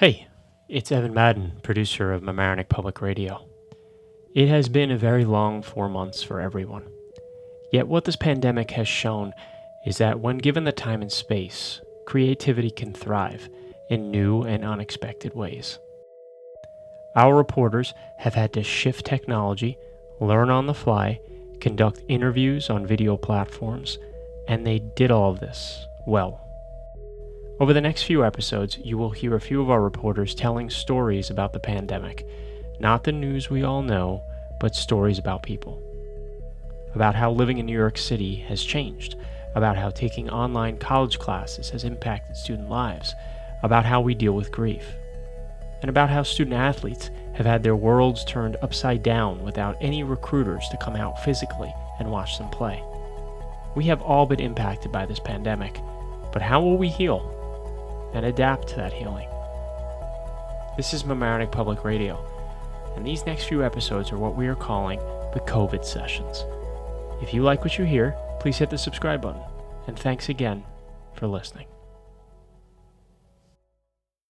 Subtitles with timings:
[0.00, 0.28] Hey,
[0.66, 3.46] it's Evan Madden, producer of Mamaroneck Public Radio.
[4.34, 6.86] It has been a very long four months for everyone.
[7.70, 9.34] Yet, what this pandemic has shown
[9.84, 13.50] is that when given the time and space, creativity can thrive
[13.90, 15.78] in new and unexpected ways.
[17.14, 19.76] Our reporters have had to shift technology,
[20.18, 21.20] learn on the fly,
[21.60, 23.98] conduct interviews on video platforms,
[24.48, 26.49] and they did all of this well.
[27.60, 31.28] Over the next few episodes, you will hear a few of our reporters telling stories
[31.28, 32.26] about the pandemic.
[32.80, 34.22] Not the news we all know,
[34.58, 35.78] but stories about people.
[36.94, 39.16] About how living in New York City has changed,
[39.54, 43.14] about how taking online college classes has impacted student lives,
[43.62, 44.94] about how we deal with grief,
[45.82, 50.66] and about how student athletes have had their worlds turned upside down without any recruiters
[50.70, 52.82] to come out physically and watch them play.
[53.76, 55.78] We have all been impacted by this pandemic,
[56.32, 57.36] but how will we heal?
[58.14, 59.28] And adapt to that healing.
[60.76, 62.18] This is Mamaroneck Public Radio,
[62.96, 64.98] and these next few episodes are what we are calling
[65.34, 66.44] the COVID sessions.
[67.22, 69.42] If you like what you hear, please hit the subscribe button,
[69.86, 70.64] and thanks again
[71.14, 71.66] for listening.